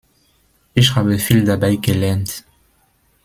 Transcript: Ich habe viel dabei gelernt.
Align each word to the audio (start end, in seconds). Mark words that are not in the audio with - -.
Ich 0.73 0.95
habe 0.95 1.19
viel 1.19 1.45
dabei 1.45 1.75
gelernt. 1.75 2.43